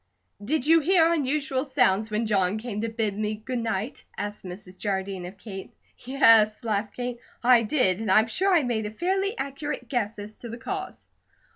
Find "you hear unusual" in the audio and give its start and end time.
0.65-1.63